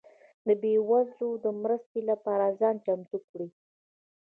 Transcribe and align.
ده 0.45 0.53
بيوزلو 0.61 1.29
ده 1.43 1.49
مرستي 1.63 1.99
لپاره 2.09 2.45
ځان 2.59 2.75
چمتو 2.85 3.17
کړئ 3.29 3.47